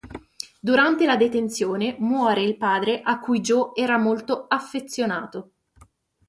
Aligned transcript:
Durante 0.59 1.05
la 1.05 1.15
detenzione 1.15 1.95
muore 1.99 2.41
il 2.41 2.57
padre 2.57 3.01
a 3.03 3.19
cui 3.19 3.39
Joe 3.39 3.69
era 3.75 3.99
molto 3.99 4.47
affezionato. 4.47 5.51